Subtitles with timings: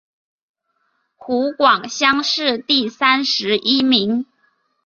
[1.15, 4.25] 湖广乡试第三十一名。